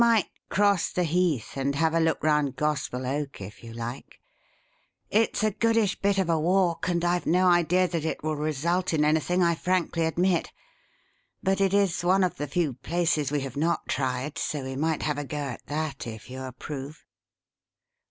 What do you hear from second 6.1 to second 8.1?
of a walk and I've no idea that